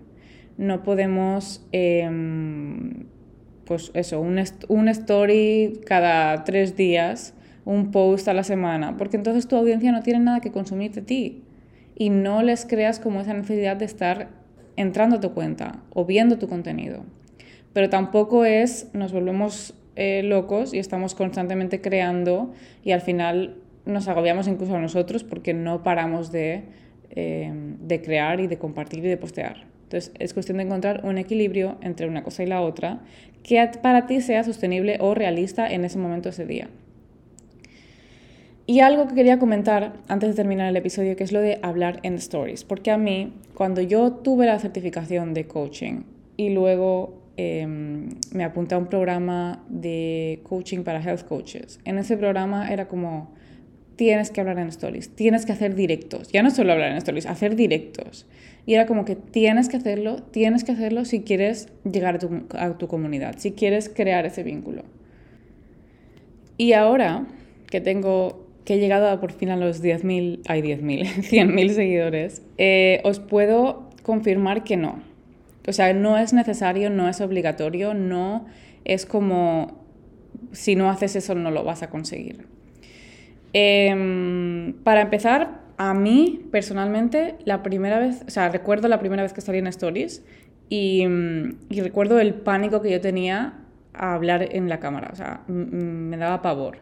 No 0.57 0.84
podemos, 0.84 1.66
em, 1.72 3.06
pues 3.66 3.92
eso, 3.94 4.22
un, 4.22 4.42
un 4.68 4.88
story 4.90 5.80
cada 5.86 6.44
tres 6.44 6.75
días, 6.75 7.34
un 7.66 7.92
post 7.92 8.28
a 8.28 8.33
la 8.33 8.44
semana, 8.44 8.97
porque 8.97 9.18
entonces 9.18 9.47
tu 9.47 9.56
audiencia 9.56 9.92
no 9.92 10.04
tiene 10.04 10.19
nada 10.19 10.42
que 10.42 10.52
consumir 10.52 10.92
de 10.92 11.02
ti. 11.02 11.44
Y 11.95 12.09
no 12.09 12.44
les 12.44 12.66
creas 12.66 13.00
como 13.00 13.21
esa 13.21 13.33
necesidad 13.33 13.78
de 13.78 13.85
estar 13.85 14.43
entrando 14.75 15.18
a 15.18 15.19
tu 15.19 15.33
cuenta 15.33 15.81
o 15.92 16.06
viendo 16.06 16.37
tu 16.37 16.47
contenido. 16.47 17.03
Pero 17.73 17.89
tampoco 17.89 18.45
es, 18.45 18.89
nos 18.94 19.11
volvemos 19.11 19.73
eh, 19.95 20.21
locos 20.23 20.73
y 20.73 20.80
estamos 20.80 21.15
constantemente 21.15 21.81
creando 21.81 22.53
y 22.83 22.92
al 22.92 23.01
final 23.01 23.57
nos 23.85 24.07
agobiamos 24.07 24.47
incluso 24.47 24.75
a 24.75 24.80
nosotros 24.80 25.23
porque 25.23 25.53
no 25.53 25.83
paramos 25.83 26.31
de, 26.31 26.63
em, 27.09 27.77
de 27.80 28.01
crear 28.01 28.39
y 28.39 28.47
de 28.47 28.57
compartir 28.57 28.99
y 29.06 29.07
de 29.09 29.18
postear. 29.18 29.65
Entonces 29.83 30.11
es 30.18 30.33
cuestión 30.33 30.57
de 30.57 30.63
encontrar 30.63 31.01
un 31.06 31.18
equilibrio 31.18 31.77
entre 31.81 32.07
una 32.07 32.23
cosa 32.23 32.44
y 32.44 32.47
la 32.47 32.61
otra 32.61 33.01
que 33.44 33.69
para 33.81 34.07
ti 34.07 34.21
sea 34.21 34.44
sostenible 34.44 34.97
o 34.99 35.13
realista 35.13 35.71
en 35.71 35.85
ese 35.85 35.99
momento, 35.99 36.30
ese 36.30 36.45
día. 36.45 36.69
Y 38.73 38.80
algo 38.80 39.07
que 39.07 39.13
quería 39.13 39.37
comentar 39.37 39.94
antes 40.07 40.30
de 40.30 40.33
terminar 40.33 40.68
el 40.68 40.75
episodio, 40.75 41.15
que 41.15 41.23
es 41.23 41.31
lo 41.31 41.42
de 41.42 41.59
hablar 41.61 41.99
en 42.01 42.15
stories, 42.15 42.63
porque 42.63 42.89
a 42.89 42.97
mí, 42.97 43.31
cuando 43.53 43.81
yo 43.81 44.13
tuve 44.13 44.47
la 44.47 44.57
certificación 44.57 45.35
de 45.35 45.45
coaching 45.45 46.01
y 46.37 46.49
luego 46.49 47.21
em, 47.37 48.09
me 48.31 48.44
apunté 48.44 48.73
a 48.73 48.80
un 48.80 48.87
programa 48.87 49.63
de 49.69 50.39
coaching 50.42 50.80
para 50.80 51.03
health 51.03 51.21
coaches, 51.21 51.80
en 51.85 51.99
ese 51.99 52.18
programa 52.18 52.73
era 52.73 52.87
como, 52.87 53.31
tienes 53.95 54.31
que 54.31 54.42
hablar 54.42 54.57
en 54.57 54.69
stories, 54.69 55.13
tienes 55.13 55.45
que 55.45 55.51
hacer 55.51 55.75
directos, 55.75 56.31
ya 56.31 56.42
no 56.42 56.49
solo 56.49 56.73
hablar 56.73 56.94
en 56.94 56.97
stories, 56.97 57.27
hacer 57.27 57.56
directos. 57.56 58.25
Y 58.65 58.73
era 58.73 58.87
como 58.87 59.06
que 59.06 59.15
tienes 59.15 59.69
que 59.69 59.77
hacerlo, 59.77 60.23
tienes 60.31 60.63
que 60.63 60.71
hacerlo 60.71 61.06
si 61.06 61.21
quieres 61.21 61.68
llegar 61.83 62.15
a 62.56 62.77
tu, 62.80 62.87
comunidad, 62.87 63.35
si 63.37 63.51
quieres 63.51 63.87
crear 63.87 64.25
ese 64.25 64.42
vínculo. 64.42 64.81
Y 66.57 66.73
ahora 66.73 67.27
que 67.69 67.81
tengo, 67.81 68.43
que 68.65 68.75
he 68.75 68.79
llegado 68.79 69.19
por 69.19 69.31
fin 69.31 69.49
a 69.49 69.57
los 69.57 69.83
10.000, 69.83 70.41
hay 70.47 70.61
10.000, 70.61 71.03
100.000 71.23 71.69
seguidores, 71.69 72.41
eh, 72.57 73.01
os 73.03 73.19
puedo 73.19 73.89
confirmar 74.03 74.63
que 74.63 74.77
no. 74.77 75.01
O 75.67 75.71
sea, 75.71 75.93
no 75.93 76.17
es 76.17 76.33
necesario, 76.33 76.89
no 76.89 77.07
es 77.07 77.21
obligatorio, 77.21 77.93
no 77.93 78.45
es 78.85 79.05
como 79.05 79.83
si 80.51 80.75
no 80.75 80.89
haces 80.89 81.15
eso 81.15 81.35
no 81.35 81.51
lo 81.51 81.63
vas 81.63 81.83
a 81.83 81.89
conseguir. 81.89 82.45
Em, 83.53 84.73
para 84.83 85.01
empezar, 85.01 85.61
a 85.77 85.93
mí, 85.93 86.45
personalmente, 86.51 87.35
la 87.45 87.63
primera 87.63 87.99
vez, 87.99 88.23
o 88.27 88.29
sea, 88.29 88.49
recuerdo 88.49 88.87
la 88.87 88.99
primera 88.99 89.23
vez 89.23 89.33
que 89.33 89.41
salí 89.41 89.57
en 89.57 89.67
Stories 89.67 90.23
y, 90.69 91.03
y 91.69 91.81
recuerdo 91.81 92.19
el 92.19 92.33
pánico 92.35 92.81
que 92.81 92.91
yo 92.91 93.01
tenía 93.01 93.59
a 93.93 94.13
hablar 94.13 94.47
en 94.55 94.69
la 94.69 94.79
cámara, 94.79 95.09
o 95.11 95.15
sea, 95.15 95.41
me 95.47 96.17
daba 96.17 96.41
pavor. 96.41 96.77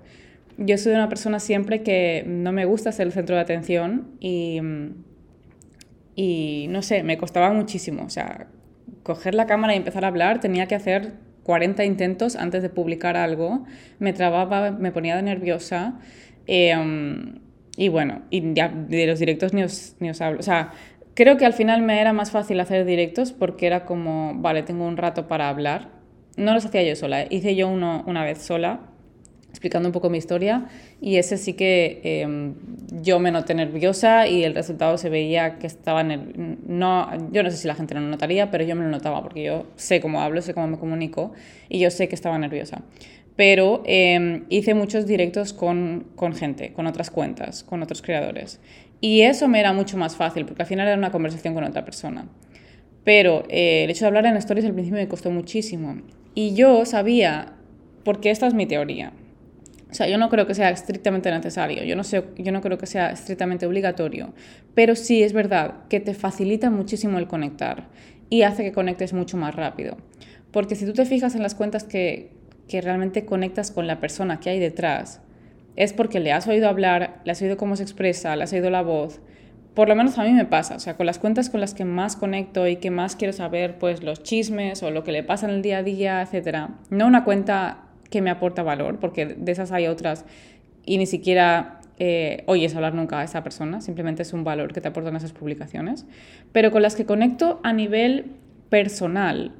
Yo 0.63 0.77
soy 0.77 0.93
una 0.93 1.09
persona 1.09 1.39
siempre 1.39 1.81
que 1.81 2.23
no 2.27 2.51
me 2.51 2.65
gusta 2.65 2.91
ser 2.91 3.07
el 3.07 3.13
centro 3.13 3.35
de 3.35 3.41
atención 3.41 4.11
y, 4.19 4.61
y 6.15 6.67
no 6.69 6.83
sé, 6.83 7.01
me 7.01 7.17
costaba 7.17 7.51
muchísimo, 7.51 8.03
o 8.03 8.09
sea, 8.09 8.45
coger 9.01 9.33
la 9.33 9.47
cámara 9.47 9.73
y 9.73 9.77
empezar 9.77 10.05
a 10.05 10.09
hablar 10.09 10.39
tenía 10.39 10.67
que 10.67 10.75
hacer 10.75 11.13
40 11.43 11.83
intentos 11.83 12.35
antes 12.35 12.61
de 12.61 12.69
publicar 12.69 13.17
algo, 13.17 13.65
me 13.97 14.13
trababa, 14.13 14.69
me 14.69 14.91
ponía 14.91 15.15
de 15.15 15.23
nerviosa. 15.23 15.99
Em, 16.45 17.39
y 17.75 17.89
bueno, 17.89 18.21
y 18.29 18.53
ya 18.53 18.69
de 18.69 19.07
los 19.07 19.17
directos 19.17 19.53
ni 19.55 19.63
os, 19.63 19.95
ni 19.99 20.11
os 20.11 20.21
hablo. 20.21 20.39
O 20.39 20.43
sea, 20.43 20.73
creo 21.15 21.37
que 21.37 21.45
al 21.47 21.53
final 21.53 21.81
me 21.81 21.99
era 21.99 22.13
más 22.13 22.29
fácil 22.29 22.59
hacer 22.59 22.85
directos 22.85 23.31
porque 23.33 23.65
era 23.65 23.85
como, 23.85 24.35
vale, 24.35 24.61
tengo 24.61 24.85
un 24.85 24.97
rato 24.97 25.27
para 25.27 25.49
hablar. 25.49 25.89
No 26.37 26.53
los 26.53 26.65
hacía 26.65 26.83
yo 26.83 26.95
sola, 26.95 27.23
¿eh? 27.23 27.27
hice 27.31 27.55
yo 27.55 27.67
uno 27.67 28.03
una 28.05 28.23
vez 28.23 28.43
sola 28.43 28.90
explicando 29.51 29.89
un 29.89 29.93
poco 29.93 30.09
mi 30.09 30.17
historia 30.17 30.65
y 31.01 31.17
ese 31.17 31.37
sí 31.37 31.53
que 31.53 31.99
em, 32.03 32.55
yo 33.01 33.19
me 33.19 33.31
noté 33.31 33.53
nerviosa 33.53 34.25
y 34.27 34.43
el 34.43 34.55
resultado 34.55 34.97
se 34.97 35.09
veía 35.09 35.59
que 35.59 35.67
estaba 35.67 36.03
no 36.03 37.31
yo 37.31 37.43
no 37.43 37.51
sé 37.51 37.57
si 37.57 37.67
la 37.67 37.75
gente 37.75 37.93
lo 37.93 38.01
notaría 38.01 38.49
pero 38.49 38.63
yo 38.63 38.75
me 38.75 38.83
lo 38.83 38.89
notaba 38.89 39.21
porque 39.21 39.43
yo 39.43 39.67
sé 39.75 39.99
cómo 39.99 40.21
hablo 40.21 40.41
sé 40.41 40.53
cómo 40.53 40.67
me 40.67 40.79
comunico 40.79 41.33
y 41.69 41.79
yo 41.79 41.91
sé 41.91 42.07
que 42.07 42.15
estaba 42.15 42.37
nerviosa. 42.37 42.81
Pero 43.35 43.81
em, 43.85 44.45
hice 44.49 44.73
muchos 44.73 45.05
directos 45.05 45.53
con, 45.53 46.07
con 46.15 46.33
gente 46.33 46.73
con 46.73 46.87
otras 46.87 47.11
cuentas 47.11 47.63
con 47.63 47.83
otros 47.83 48.01
creadores. 48.01 48.59
Y 49.01 49.21
eso 49.21 49.47
me 49.47 49.59
era 49.59 49.73
mucho 49.73 49.97
más 49.97 50.15
fácil 50.15 50.45
porque 50.45 50.61
al 50.61 50.67
final 50.67 50.87
era 50.87 50.97
una 50.97 51.11
conversación 51.11 51.53
con 51.53 51.63
otra 51.63 51.83
persona. 51.83 52.27
Pero 53.03 53.43
eh, 53.49 53.83
el 53.83 53.89
hecho 53.89 54.05
de 54.05 54.07
hablar 54.07 54.25
en 54.27 54.37
stories 54.37 54.65
al 54.65 54.73
principio 54.73 54.99
me 54.99 55.07
costó 55.07 55.31
muchísimo. 55.31 55.97
Y 56.35 56.53
yo 56.53 56.85
sabía 56.85 57.53
porque 58.03 58.31
esta 58.31 58.47
es 58.47 58.53
mi 58.53 58.65
teoría 58.65 59.11
o 59.91 59.93
sea, 59.93 60.07
yo 60.07 60.17
no 60.17 60.29
creo 60.29 60.47
que 60.47 60.55
sea 60.55 60.69
estrictamente 60.69 61.29
necesario, 61.29 61.83
yo 61.83 61.97
no, 61.97 62.05
sé, 62.05 62.23
yo 62.37 62.51
no 62.53 62.61
creo 62.61 62.77
que 62.77 62.85
sea 62.87 63.11
estrictamente 63.11 63.65
obligatorio, 63.65 64.33
pero 64.73 64.95
sí 64.95 65.21
es 65.21 65.33
verdad 65.33 65.73
que 65.89 65.99
te 65.99 66.13
facilita 66.13 66.69
muchísimo 66.69 67.19
el 67.19 67.27
conectar 67.27 67.89
y 68.29 68.43
hace 68.43 68.63
que 68.63 68.71
conectes 68.71 69.11
mucho 69.11 69.35
más 69.35 69.53
rápido. 69.53 69.97
Porque 70.51 70.75
si 70.75 70.85
tú 70.85 70.93
te 70.93 71.05
fijas 71.05 71.35
en 71.35 71.43
las 71.43 71.55
cuentas 71.55 71.83
que, 71.83 72.31
que 72.69 72.79
realmente 72.79 73.25
conectas 73.25 73.69
con 73.69 73.85
la 73.85 73.99
persona 73.99 74.39
que 74.39 74.49
hay 74.49 74.59
detrás, 74.59 75.19
es 75.75 75.91
porque 75.91 76.21
le 76.21 76.31
has 76.31 76.47
oído 76.47 76.69
hablar, 76.69 77.19
le 77.25 77.33
has 77.33 77.41
oído 77.41 77.57
cómo 77.57 77.75
se 77.75 77.83
expresa, 77.83 78.35
le 78.37 78.43
has 78.43 78.53
oído 78.53 78.69
la 78.69 78.83
voz. 78.83 79.19
Por 79.73 79.89
lo 79.89 79.95
menos 79.95 80.17
a 80.17 80.23
mí 80.23 80.31
me 80.31 80.45
pasa, 80.45 80.75
o 80.75 80.79
sea, 80.79 80.95
con 80.95 81.05
las 81.05 81.19
cuentas 81.19 81.49
con 81.49 81.59
las 81.59 81.73
que 81.73 81.83
más 81.83 82.15
conecto 82.15 82.67
y 82.67 82.77
que 82.77 82.91
más 82.91 83.17
quiero 83.17 83.33
saber, 83.33 83.77
pues 83.77 84.03
los 84.03 84.23
chismes 84.23 84.83
o 84.83 84.91
lo 84.91 85.03
que 85.03 85.11
le 85.11 85.23
pasa 85.23 85.47
en 85.47 85.55
el 85.55 85.61
día 85.61 85.79
a 85.79 85.83
día, 85.83 86.21
etcétera. 86.21 86.69
No 86.89 87.07
una 87.07 87.25
cuenta 87.25 87.90
que 88.11 88.21
me 88.21 88.29
aporta 88.29 88.61
valor, 88.61 88.99
porque 88.99 89.25
de 89.25 89.51
esas 89.51 89.71
hay 89.71 89.87
otras 89.87 90.25
y 90.85 90.99
ni 90.99 91.07
siquiera 91.07 91.79
eh, 91.97 92.43
oyes 92.45 92.75
hablar 92.75 92.93
nunca 92.93 93.19
a 93.19 93.23
esa 93.23 93.41
persona, 93.41 93.81
simplemente 93.81 94.21
es 94.21 94.33
un 94.33 94.43
valor 94.43 94.73
que 94.73 94.81
te 94.81 94.89
aportan 94.89 95.15
esas 95.15 95.31
publicaciones, 95.31 96.05
pero 96.51 96.71
con 96.71 96.83
las 96.83 96.95
que 96.95 97.05
conecto 97.05 97.59
a 97.63 97.73
nivel 97.73 98.25
personal, 98.69 99.53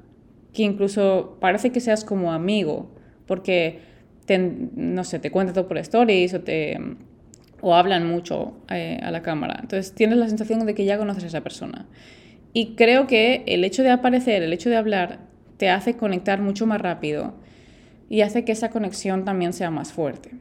que 0.53 0.63
incluso 0.63 1.38
parece 1.39 1.72
que 1.72 1.79
seas 1.79 2.03
como 2.03 2.34
amigo, 2.34 2.91
porque, 3.25 3.79
no 4.75 5.03
sé, 5.03 5.20
te 5.20 5.31
cuentan 5.31 5.53
todo 5.53 5.67
por 5.67 5.77
stories 5.77 6.34
o 6.34 6.41
te 6.41 6.77
o 7.62 7.75
hablan 7.75 8.08
mucho 8.08 8.58
eh, 8.70 9.00
a 9.03 9.12
la 9.12 9.22
cámara. 9.22 9.60
Entonces 9.62 9.93
tienes 9.93 10.17
la 10.17 10.27
sensación 10.27 10.65
de 10.65 10.74
que 10.74 10.84
ya 10.84 10.98
conoces 10.98 11.24
a 11.25 11.27
esa 11.27 11.41
persona. 11.41 11.86
Y 12.53 12.74
creo 12.75 13.08
que 13.08 13.43
el 13.46 13.63
hecho 13.63 13.84
de 13.84 13.91
aparecer, 13.91 14.41
el 14.41 14.51
hecho 14.51 14.70
de 14.70 14.77
hablar, 14.77 15.20
te 15.58 15.70
hace 15.70 15.96
conectar 15.96 16.41
mucho 16.41 16.65
más 16.65 16.81
rápido 16.81 17.36
y 18.12 18.24
hace 18.24 18.44
que 18.44 18.51
esa 18.51 18.70
conexión 18.70 19.24
también 19.24 19.53
sea 19.53 19.72
más 19.72 19.94
fuerte. 19.94 20.32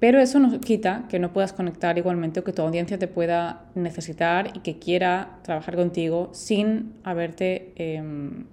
Pero 0.00 0.18
eso 0.18 0.40
no 0.40 0.58
quita 0.58 1.04
que 1.08 1.20
no 1.20 1.32
puedas 1.32 1.52
conectar 1.52 1.96
igualmente 1.96 2.40
o 2.40 2.44
que 2.44 2.52
tu 2.52 2.62
audiencia 2.62 2.98
te 2.98 3.06
pueda 3.06 3.66
necesitar 3.76 4.50
y 4.54 4.58
que 4.58 4.80
quiera 4.80 5.38
trabajar 5.42 5.76
contigo 5.76 6.30
sin 6.32 6.94
haberte 7.04 7.70
em, 7.76 8.46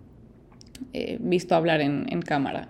eh, 0.93 1.17
visto 1.19 1.55
hablar 1.55 1.81
en, 1.81 2.21
cámara. 2.21 2.69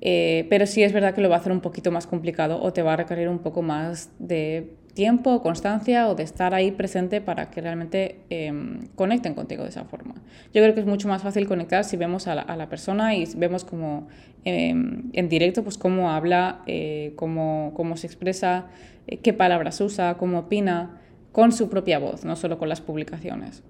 Eh, 0.00 0.46
pero 0.50 0.66
sí 0.66 0.84
es 0.84 0.92
verdad 0.92 1.16
que 1.16 1.20
lo 1.20 1.28
va 1.28 1.34
a 1.34 1.38
hacer 1.40 1.50
un 1.50 1.62
poquito 1.62 1.90
más 1.90 2.06
complicado 2.06 2.62
o 2.62 2.72
te 2.72 2.82
va 2.82 2.92
a 2.92 2.96
requerir 2.96 3.28
un 3.28 3.40
poco 3.40 3.60
más 3.60 4.10
de 4.20 4.72
tiempo, 4.98 5.40
constancia 5.42 6.08
o 6.08 6.16
de 6.16 6.24
estar 6.24 6.54
ahí 6.54 6.72
presente 6.72 7.20
para 7.20 7.50
que 7.50 7.60
realmente 7.60 8.16
em, 8.30 8.80
conecten 8.96 9.34
contigo 9.34 9.62
de 9.62 9.68
esa 9.68 9.84
forma. 9.84 10.16
Yo 10.52 10.60
creo 10.60 10.74
que 10.74 10.80
es 10.80 10.86
mucho 10.86 11.06
más 11.06 11.22
fácil 11.22 11.46
conectar 11.46 11.84
si 11.84 11.96
vemos 11.96 12.26
a 12.26 12.34
la, 12.34 12.68
persona 12.68 13.14
y 13.14 13.24
vemos 13.36 13.64
como 13.64 14.08
em, 14.44 15.04
en 15.12 15.28
directo 15.28 15.62
pues 15.62 15.78
cómo 15.78 16.10
habla, 16.10 16.62
eh, 16.66 17.12
cómo, 17.14 17.70
cómo, 17.76 17.96
se 17.96 18.08
expresa, 18.08 18.66
eh, 19.06 19.18
qué 19.18 19.32
palabras 19.32 19.80
usa, 19.80 20.16
cómo 20.18 20.40
opina, 20.40 21.00
con 21.30 21.52
su 21.52 21.68
propia 21.70 22.00
voz, 22.00 22.24
no 22.24 22.34
solo 22.34 22.58
con 22.58 22.68
las 22.68 22.80
publicaciones. 22.80 23.62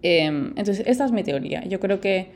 Em, 0.00 0.54
entonces, 0.56 0.82
esta 0.86 1.04
es 1.04 1.12
mi 1.12 1.24
teoría. 1.24 1.62
Yo 1.66 1.78
creo 1.78 2.00
que 2.00 2.30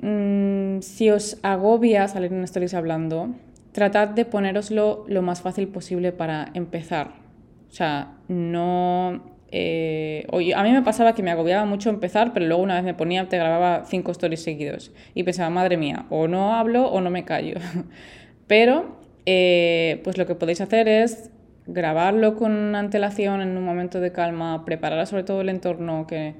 mm, 0.00 0.80
si 0.80 1.10
os 1.10 1.36
agobia 1.42 2.08
salir 2.08 2.32
en 2.32 2.44
stories 2.44 2.72
hablando, 2.72 3.34
tratad 3.72 4.08
de 4.08 4.24
poneroslo 4.24 5.04
lo 5.08 5.22
más 5.22 5.40
fácil 5.40 5.68
posible 5.68 6.12
para 6.12 6.50
empezar. 6.54 7.12
O 7.68 7.72
sea, 7.72 8.16
no... 8.28 9.36
Eh, 9.50 10.26
a 10.54 10.62
mí 10.62 10.72
me 10.72 10.82
pasaba 10.82 11.14
que 11.14 11.22
me 11.22 11.30
agobiaba 11.30 11.64
mucho 11.64 11.88
empezar, 11.88 12.34
pero 12.34 12.46
luego 12.46 12.62
una 12.62 12.74
vez 12.74 12.84
me 12.84 12.92
ponía, 12.92 13.30
te 13.30 13.38
grababa 13.38 13.84
cinco 13.86 14.12
stories 14.12 14.42
seguidos 14.42 14.92
y 15.14 15.22
pensaba, 15.22 15.48
madre 15.48 15.78
mía, 15.78 16.04
o 16.10 16.28
no 16.28 16.54
hablo 16.54 16.86
o 16.86 17.00
no 17.00 17.08
me 17.08 17.24
callo. 17.24 17.56
pero, 18.46 18.98
eh, 19.24 20.02
pues 20.04 20.18
lo 20.18 20.26
que 20.26 20.34
podéis 20.34 20.60
hacer 20.60 20.86
es 20.86 21.30
grabarlo 21.66 22.34
con 22.36 22.74
antelación 22.74 23.40
en 23.40 23.56
un 23.56 23.64
momento 23.64 24.00
de 24.00 24.12
calma, 24.12 24.64
preparar 24.64 25.06
sobre 25.06 25.22
todo 25.22 25.40
el 25.40 25.48
entorno 25.48 26.06
que 26.06 26.34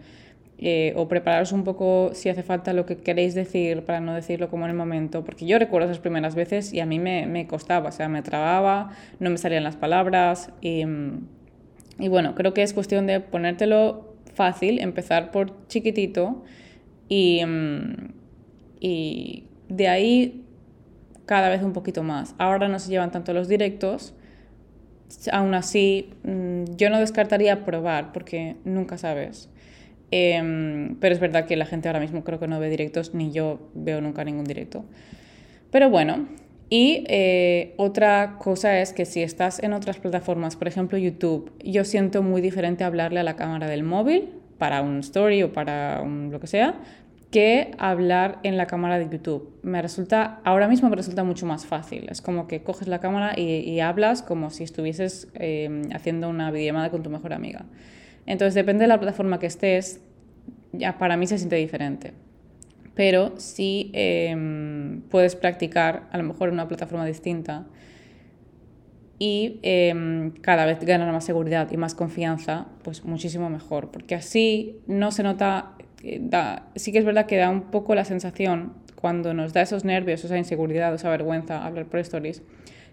eh, 0.61 0.93
o 0.97 1.07
prepararos 1.07 1.53
un 1.53 1.63
poco 1.63 2.11
si 2.15 2.29
hace 2.29 2.43
falta 2.43 2.73
lo 2.73 2.85
que 2.85 2.97
queréis 2.97 3.35
decir 3.35 3.85
para 3.85 4.01
no 4.01 4.13
decirlo 4.13 4.51
como 4.51 4.65
en 4.65 4.71
el 4.71 4.77
momento, 4.77 5.25
porque 5.25 5.47
yo 5.47 5.59
recuerdo 5.59 5.87
esas 5.87 6.01
primeras 6.01 6.35
veces 6.35 6.73
y 6.73 6.81
a 6.81 6.87
mí 6.87 6.99
me, 6.99 7.27
me 7.27 7.47
costaba, 7.47 7.91
o 7.91 7.93
sea, 7.93 8.09
me 8.09 8.23
trababa, 8.23 8.91
no 9.21 9.31
me 9.31 9.39
salían 9.39 9.63
las 9.63 9.77
palabras 9.77 10.51
y, 10.61 10.83
y, 12.01 12.09
bueno, 12.09 12.35
creo 12.35 12.55
que 12.55 12.63
es 12.63 12.75
cuestión 12.75 13.07
de 13.07 13.21
ponértelo 13.21 14.17
fácil, 14.35 14.81
empezar 14.81 15.31
por 15.31 15.67
chiquitito 15.69 16.45
y, 17.09 17.41
y 18.81 19.45
de 19.69 19.89
ahí 19.89 20.45
cada 21.25 21.51
vez 21.51 21.63
un 21.63 21.73
poquito 21.73 22.03
más. 22.03 22.35
Ahora 22.39 22.69
no 22.69 22.81
se 22.81 22.91
llevan 22.91 23.13
tanto 23.13 23.33
los 23.33 23.47
directos, 23.47 24.15
aún 25.31 25.55
así 25.55 26.11
mm, 26.25 26.65
yo 26.77 26.91
no 26.91 26.99
descartaría 26.99 27.65
probar 27.65 28.13
porque 28.13 28.57
nunca 28.65 28.99
sabes. 28.99 29.49
Em, 30.11 30.97
pero 31.01 31.15
es 31.15 31.21
verdad 31.21 31.45
que 31.47 31.57
la 31.57 31.67
gente 31.67 31.89
ahora 31.89 32.01
mismo 32.01 32.25
creo 32.25 32.41
que 32.41 32.49
no 32.49 32.59
ve 32.61 32.71
directos, 32.71 33.15
ni 33.15 33.31
yo 33.31 33.71
veo 33.75 34.01
nunca 34.01 34.25
ningún 34.25 34.45
directo. 34.45 34.85
Pero 35.71 35.91
bueno, 35.91 36.27
y 36.71 37.05
eh, 37.09 37.75
otra 37.77 38.37
cosa 38.39 38.81
es 38.81 38.93
que 38.93 39.05
si 39.05 39.23
estás 39.23 39.63
en 39.63 39.73
otras 39.73 39.99
plataformas, 39.99 40.57
por 40.57 40.69
ejemplo 40.69 40.99
YouTube, 40.99 41.53
yo 41.65 41.85
siento 41.85 42.23
muy 42.23 42.41
diferente 42.41 42.85
hablarle 42.85 43.21
a 43.21 43.23
la 43.23 43.37
cámara 43.37 43.69
del 43.69 43.83
móvil 43.83 44.31
para 44.59 44.83
un 44.83 44.99
story 45.01 45.43
o 45.43 45.53
para 45.53 46.05
lo 46.05 46.41
que 46.41 46.47
sea, 46.47 46.75
que 47.31 47.73
hablar 47.79 48.39
en 48.43 48.57
la 48.57 48.67
cámara 48.67 48.99
de 48.99 49.09
YouTube. 49.11 49.59
Me 49.63 49.81
resulta, 49.83 50.41
ahora 50.45 50.69
mismo 50.69 50.89
me 50.89 50.97
resulta 50.97 51.25
mucho 51.25 51.47
más 51.47 51.67
fácil. 51.67 52.07
Es 52.11 52.23
como 52.23 52.49
que 52.49 52.63
coges 52.63 52.89
la 52.89 53.01
cámara 53.01 53.39
y, 53.39 53.81
hablas 53.81 54.23
como 54.23 54.51
si 54.51 54.65
estuvieses 54.65 55.29
em, 55.35 55.83
haciendo 55.93 56.29
una 56.29 56.51
videollamada 56.51 56.91
con 56.91 57.03
tu 57.03 57.11
mejor 57.11 57.35
amiga. 57.35 57.67
Entonces, 58.29 58.55
depende 58.55 58.83
de 58.83 58.89
la 58.89 59.01
plataforma 59.01 59.39
que 59.39 59.47
estés, 59.47 60.01
ya 60.73 60.99
para 60.99 61.17
mí 61.17 61.27
se 61.27 61.39
siente 61.39 61.57
diferente. 61.57 62.13
Pero 62.95 63.33
si 63.39 63.91
em, 63.95 65.01
puedes 65.09 65.35
practicar, 65.35 66.09
a 66.13 66.19
lo 66.19 66.25
mejor 66.25 66.49
en 66.49 66.55
una 66.55 66.69
plataforma 66.69 67.07
distinta, 67.07 67.65
y 69.19 69.59
em, 69.63 70.33
cada 70.43 70.67
vez 70.67 70.79
ganar 70.81 71.11
más 71.11 71.25
seguridad 71.25 71.73
y 71.73 71.79
más 71.79 71.95
confianza, 71.95 72.67
pues 72.85 73.03
muchísimo 73.03 73.49
mejor, 73.49 73.91
porque 73.91 74.15
así 74.15 74.77
no 74.87 75.11
se 75.11 75.23
nota, 75.23 75.73
eh, 76.03 76.19
da, 76.21 76.69
sí 76.77 76.93
que 76.93 76.99
es 76.99 77.07
verdad 77.07 77.25
que 77.25 77.39
da 77.39 77.49
un 77.49 77.71
poco 77.71 77.95
la 77.95 78.05
sensación 78.05 78.75
cuando 78.95 79.33
nos 79.33 79.55
da 79.55 79.63
esos 79.63 79.87
nervios, 79.87 80.23
esa 80.23 80.37
inseguridad, 80.37 80.93
esa 80.93 81.09
vergüenza 81.09 81.65
hablar 81.65 81.87
por 81.87 82.01
stories, 82.01 82.43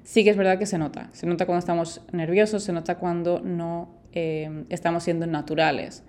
sí 0.04 0.24
que 0.24 0.30
es 0.30 0.38
verdad 0.38 0.58
que 0.58 0.66
se 0.66 0.78
nota, 0.78 1.10
se 1.12 1.28
nota 1.28 1.46
cuando 1.46 1.60
estamos 1.60 2.02
nerviosos, 2.14 2.64
se 2.64 2.72
nota 2.72 2.96
cuando 2.96 3.42
no 3.42 4.05
eh, 4.16 4.66
estamos 4.70 5.04
siendo 5.04 5.28
naturales. 5.28 6.04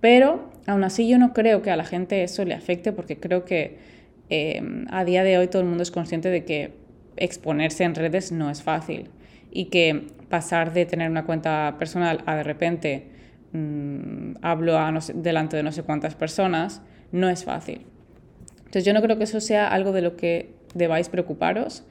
Pero 0.00 0.50
aún 0.66 0.84
así 0.84 1.08
yo 1.08 1.18
no 1.18 1.32
creo 1.32 1.62
que 1.62 1.70
a 1.70 1.76
la 1.76 1.84
gente 1.84 2.22
eso 2.22 2.44
le 2.44 2.54
afecte 2.54 2.92
porque 2.92 3.18
creo 3.18 3.44
que 3.44 3.78
eh, 4.28 4.62
a 4.90 5.04
día 5.04 5.24
de 5.24 5.38
hoy 5.38 5.48
todo 5.48 5.62
el 5.62 5.68
mundo 5.68 5.82
es 5.82 5.90
consciente 5.90 6.30
de 6.30 6.44
que 6.44 6.72
exponerse 7.16 7.84
en 7.84 7.94
redes 7.94 8.30
no 8.30 8.50
es 8.50 8.62
fácil 8.62 9.08
y 9.50 9.66
que 9.66 10.08
pasar 10.28 10.72
de 10.72 10.84
tener 10.84 11.10
una 11.10 11.24
cuenta 11.24 11.76
personal 11.78 12.22
a 12.26 12.36
de 12.36 12.42
repente 12.42 13.06
mm, 13.52 14.34
hablo 14.42 14.78
delante 15.14 15.56
de 15.56 15.62
no 15.62 15.72
sé 15.72 15.82
cuántas 15.82 16.14
personas 16.14 16.82
no 17.12 17.28
es 17.28 17.44
fácil. 17.44 17.86
Entonces 18.58 18.84
yo 18.84 18.92
no 18.92 19.00
creo 19.00 19.16
que 19.16 19.24
eso 19.24 19.40
sea 19.40 19.68
algo 19.68 19.92
de 19.92 20.02
lo 20.02 20.16
que 20.16 20.54
debáis 20.74 21.08
preocuparos. 21.08 21.84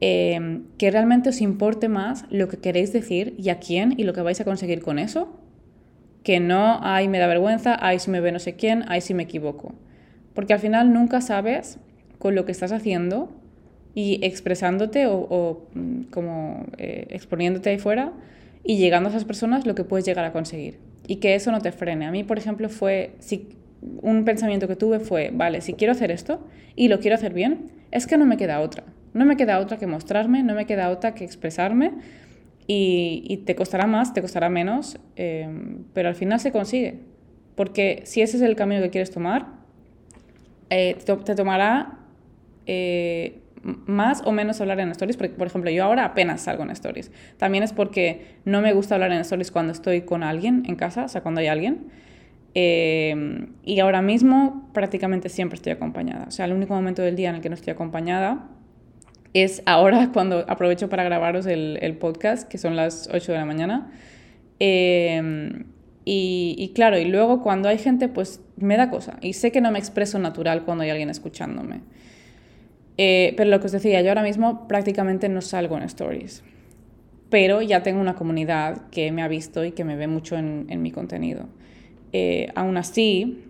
Eh, 0.00 0.60
que 0.76 0.90
realmente 0.90 1.30
os 1.30 1.40
importe 1.40 1.88
más 1.88 2.26
lo 2.30 2.48
que 2.48 2.58
queréis 2.58 2.92
decir 2.92 3.34
y 3.38 3.48
a 3.48 3.58
quién 3.58 3.94
y 3.96 4.04
lo 4.04 4.12
que 4.12 4.20
vais 4.20 4.40
a 4.40 4.44
conseguir 4.44 4.82
con 4.82 4.98
eso, 4.98 5.40
que 6.22 6.40
no, 6.40 6.80
ay, 6.82 7.08
me 7.08 7.18
da 7.18 7.26
vergüenza, 7.28 7.76
ay, 7.80 7.98
si 7.98 8.10
me 8.10 8.20
ve 8.20 8.32
no 8.32 8.38
sé 8.38 8.56
quién, 8.56 8.84
ay, 8.88 9.00
si 9.00 9.14
me 9.14 9.22
equivoco. 9.22 9.74
Porque 10.34 10.52
al 10.52 10.58
final 10.58 10.92
nunca 10.92 11.20
sabes 11.20 11.78
con 12.18 12.34
lo 12.34 12.44
que 12.44 12.52
estás 12.52 12.72
haciendo 12.72 13.30
y 13.94 14.18
expresándote 14.22 15.06
o, 15.06 15.66
mm, 15.72 16.02
como 16.10 16.66
eh, 16.78 17.06
exponiéndote 17.10 17.70
ahí 17.70 17.78
fuera 17.78 18.12
y 18.64 18.76
llegando 18.76 19.08
a 19.08 19.10
esas 19.10 19.24
personas 19.24 19.66
lo 19.66 19.74
que 19.74 19.84
puedes 19.84 20.04
llegar 20.04 20.24
a 20.24 20.32
conseguir. 20.32 20.78
Y 21.06 21.16
que 21.16 21.36
eso 21.36 21.52
no 21.52 21.60
te 21.60 21.72
frene. 21.72 22.06
A 22.06 22.10
mí, 22.10 22.24
por 22.24 22.38
ejemplo, 22.38 22.68
fue, 22.68 23.12
si, 23.20 23.48
un 24.02 24.24
pensamiento 24.24 24.68
que 24.68 24.76
tuve 24.76 24.98
fue, 24.98 25.30
vale, 25.32 25.60
si 25.60 25.74
quiero 25.74 25.92
hacer 25.92 26.10
esto 26.10 26.40
y 26.74 26.88
lo 26.88 26.98
quiero 26.98 27.14
hacer 27.14 27.32
bien, 27.32 27.70
es 27.92 28.06
que 28.06 28.18
no 28.18 28.26
me 28.26 28.36
queda 28.36 28.60
otra. 28.60 28.84
No 29.16 29.24
me 29.24 29.36
queda 29.36 29.58
otra 29.60 29.78
que 29.78 29.86
mostrarme, 29.86 30.42
no 30.42 30.54
me 30.54 30.66
queda 30.66 30.90
otra 30.90 31.14
que 31.14 31.24
expresarme 31.24 31.92
y, 32.66 33.42
te 33.46 33.54
costará 33.54 33.86
más, 33.86 34.12
te 34.12 34.20
costará 34.20 34.50
menos, 34.50 34.98
eh, 35.16 35.48
pero 35.94 36.08
al 36.08 36.14
final 36.14 36.38
se 36.38 36.52
consigue. 36.52 37.00
Porque 37.54 38.02
si 38.04 38.20
ese 38.20 38.36
es 38.36 38.42
el 38.42 38.56
camino 38.56 38.82
que 38.82 38.90
quieres 38.90 39.10
tomar, 39.10 39.46
eh, 40.68 40.98
te, 41.02 41.34
tomará 41.34 42.00
eh, 42.66 43.40
más 43.62 44.22
o 44.26 44.32
menos 44.32 44.60
hablar 44.60 44.80
en 44.80 44.90
stories, 44.90 45.16
porque 45.16 45.34
por 45.34 45.46
ejemplo 45.46 45.70
yo 45.70 45.84
ahora 45.84 46.04
apenas 46.04 46.42
salgo 46.42 46.64
en 46.64 46.70
stories. 46.70 47.10
También 47.38 47.64
es 47.64 47.72
porque 47.72 48.36
no 48.44 48.60
me 48.60 48.74
gusta 48.74 48.96
hablar 48.96 49.12
en 49.12 49.20
stories 49.20 49.50
cuando 49.50 49.72
estoy 49.72 50.02
con 50.02 50.24
alguien 50.24 50.64
en 50.66 50.76
casa, 50.76 51.04
o 51.04 51.08
sea, 51.08 51.22
cuando 51.22 51.40
hay 51.40 51.46
alguien. 51.46 51.86
y 52.54 53.80
ahora 53.80 54.02
mismo 54.02 54.70
prácticamente 54.74 55.28
siempre 55.28 55.56
estoy 55.56 55.72
acompañada. 55.72 56.24
O 56.28 56.30
sea, 56.30 56.46
el 56.46 56.52
único 56.52 56.74
momento 56.74 57.02
del 57.02 57.14
día 57.16 57.30
en 57.30 57.36
el 57.36 57.40
que 57.40 57.48
no 57.48 57.54
estoy 57.54 57.72
acompañada 57.72 58.48
es 59.34 59.62
ahora 59.66 60.10
cuando 60.12 60.44
aprovecho 60.48 60.88
para 60.88 61.04
grabaros 61.04 61.46
el, 61.46 61.96
podcast, 61.98 62.48
que 62.48 62.58
son 62.58 62.76
las 62.76 63.08
8 63.12 63.32
de 63.32 63.38
la 63.38 63.44
mañana. 63.44 63.92
Em, 64.58 65.64
y, 66.04 66.70
claro, 66.74 66.98
y 66.98 67.04
luego 67.04 67.42
cuando 67.42 67.68
hay 67.68 67.78
gente, 67.78 68.08
pues 68.08 68.40
me 68.56 68.76
da 68.76 68.90
cosa. 68.90 69.18
Y 69.20 69.32
sé 69.32 69.50
que 69.50 69.60
no 69.60 69.72
me 69.72 69.78
expreso 69.78 70.18
natural 70.18 70.64
cuando 70.64 70.84
hay 70.84 70.90
alguien 70.90 71.10
escuchándome. 71.10 71.80
Eh, 72.96 73.34
pero 73.36 73.50
lo 73.50 73.60
que 73.60 73.66
os 73.66 73.72
decía, 73.72 74.00
yo 74.02 74.08
ahora 74.10 74.22
mismo 74.22 74.68
prácticamente 74.68 75.28
no 75.28 75.40
salgo 75.40 75.76
en 75.76 75.82
stories. 75.82 76.44
Pero 77.28 77.60
ya 77.60 77.82
tengo 77.82 78.00
una 78.00 78.14
comunidad 78.14 78.88
que 78.90 79.10
me 79.10 79.22
ha 79.22 79.28
visto 79.28 79.64
y 79.64 79.72
que 79.72 79.84
me 79.84 79.96
ve 79.96 80.06
mucho 80.06 80.36
en, 80.36 80.80
mi 80.80 80.92
contenido. 80.92 81.46
Eh, 82.12 82.48
aún 82.54 82.76
así, 82.76 83.44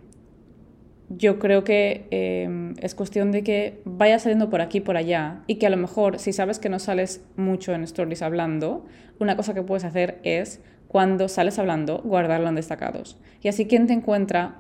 yo 1.09 1.39
creo 1.39 1.63
que 1.63 2.07
em, 2.11 2.75
es 2.81 2.95
cuestión 2.95 3.31
de 3.31 3.43
que 3.43 3.81
vayas 3.85 4.23
saliendo 4.23 4.51
por 4.51 4.61
aquí 4.61 4.81
por 4.81 4.97
allá 4.97 5.43
y 5.47 5.57
que 5.57 5.67
a 5.67 5.71
lo 5.71 5.77
mejor 5.77 6.19
si 6.19 6.33
sabes 6.33 6.59
que 6.59 6.69
no 6.69 6.79
sales 6.79 7.25
mucho 7.37 7.73
en 7.75 7.85
stories 7.85 8.23
hablando, 8.23 8.85
una 9.19 9.37
cosa 9.37 9.55
que 9.55 9.63
puedes 9.63 9.85
hacer 9.85 10.19
es 10.25 10.61
cuando 10.89 11.29
sales 11.29 11.59
hablando 11.59 11.99
guardarlo 11.99 12.49
en 12.49 12.57
destacados. 12.57 13.19
Y 13.43 13.49
así 13.49 13.67
quien 13.67 13.87
te 13.87 13.93
encuentra 13.93 14.57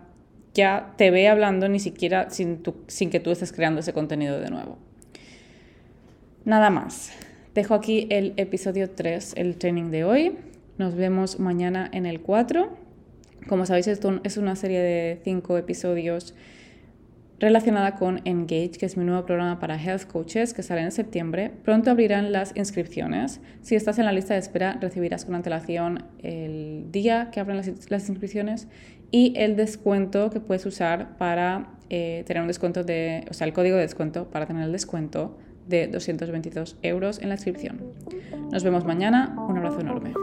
ya 0.54 0.94
te 0.96 1.10
ve 1.10 1.28
hablando 1.28 1.68
ni 1.68 1.80
siquiera 1.80 2.30
sin, 2.30 2.62
sin 2.86 3.10
que 3.10 3.20
tú 3.20 3.30
estés 3.30 3.52
creando 3.52 3.80
ese 3.80 3.92
contenido 3.92 4.40
de 4.40 4.50
nuevo. 4.50 4.78
Nada 6.44 6.70
más. 6.70 7.12
Dejo 7.54 7.74
aquí 7.74 8.06
el 8.10 8.34
episodio 8.36 8.90
3, 8.90 9.34
el 9.36 9.56
training 9.56 9.90
de 9.90 10.04
hoy. 10.04 10.38
Nos 10.78 10.94
vemos 10.94 11.40
mañana 11.40 11.88
en 11.92 12.06
el 12.06 12.20
4 12.20 12.85
como 13.48 13.66
sabéis, 13.66 13.86
esto 13.86 14.20
es 14.24 14.36
una 14.36 14.56
serie 14.56 14.80
de 14.80 15.20
cinco 15.24 15.56
episodios 15.58 16.34
relacionada 17.38 17.96
con 17.96 18.20
Engage, 18.24 18.72
que 18.72 18.86
es 18.86 18.96
mi 18.96 19.04
nuevo 19.04 19.26
programa 19.26 19.58
para 19.58 19.76
health 19.76 20.04
coaches 20.04 20.54
que 20.54 20.62
sale 20.62 20.80
en 20.80 20.90
septiembre. 20.90 21.50
Pronto 21.64 21.90
abrirán 21.90 22.32
las 22.32 22.56
inscripciones. 22.56 23.40
Si 23.60 23.74
estás 23.74 23.98
en 23.98 24.06
la 24.06 24.12
lista 24.12 24.34
de 24.34 24.40
espera, 24.40 24.78
recibirás 24.80 25.24
con 25.24 25.34
antelación 25.34 26.04
el 26.22 26.86
día 26.90 27.30
que 27.30 27.40
abren 27.40 27.56
las, 27.56 27.68
inscripciones 28.08 28.68
y 29.10 29.34
el 29.36 29.56
descuento 29.56 30.30
que 30.30 30.40
puedes 30.40 30.64
usar 30.66 31.16
para 31.18 31.68
eh, 31.90 32.24
tener 32.26 32.40
un 32.40 32.48
descuento 32.48 32.84
de, 32.84 33.24
o 33.30 33.34
sea, 33.34 33.46
el 33.46 33.52
código 33.52 33.76
de 33.76 33.82
descuento 33.82 34.30
para 34.30 34.46
tener 34.46 34.64
el 34.64 34.72
descuento 34.72 35.36
de 35.68 35.88
222 35.88 36.78
euros 36.82 37.20
en 37.20 37.28
la 37.28 37.34
inscripción. 37.34 37.82
Nos 38.50 38.64
vemos 38.64 38.84
mañana. 38.84 39.34
Un 39.48 39.58
abrazo 39.58 39.80
enorme. 39.80 40.14